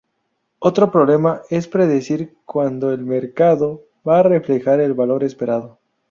[0.57, 5.77] Otro problema es predecir cuando el mercado va a reflejar el valor esperado.